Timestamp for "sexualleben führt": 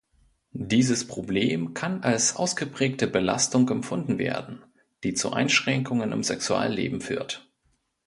6.23-7.47